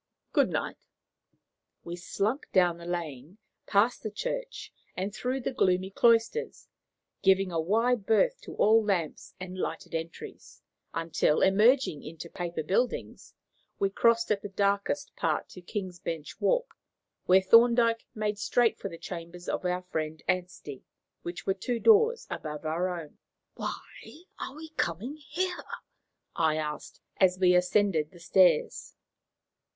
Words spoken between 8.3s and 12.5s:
to all lamps and lighted entries, until, emerging into